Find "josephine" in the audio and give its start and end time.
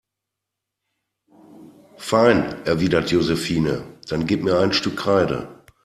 3.11-3.83